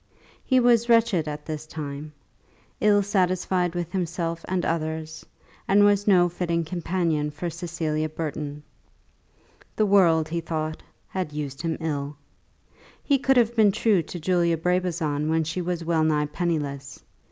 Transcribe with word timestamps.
He 0.43 0.59
was 0.59 0.89
wretched 0.89 1.27
at 1.27 1.45
this 1.45 1.67
time, 1.67 2.11
ill 2.79 3.03
satisfied 3.03 3.75
with 3.75 3.91
himself 3.91 4.43
and 4.47 4.65
others, 4.65 5.23
and 5.67 5.83
was 5.83 6.07
no 6.07 6.27
fitting 6.27 6.65
companion 6.65 7.29
for 7.29 7.51
Cecilia 7.51 8.09
Burton. 8.09 8.63
The 9.75 9.85
world, 9.85 10.27
he 10.29 10.41
thought, 10.41 10.81
had 11.07 11.33
used 11.33 11.61
him 11.61 11.77
ill. 11.79 12.15
He 13.03 13.19
could 13.19 13.37
have 13.37 13.55
been 13.55 13.71
true 13.71 14.01
to 14.01 14.19
Julia 14.19 14.57
Brabazon 14.57 15.29
when 15.29 15.43
she 15.43 15.61
was 15.61 15.85
well 15.85 16.03
nigh 16.03 16.25
penniless. 16.25 17.03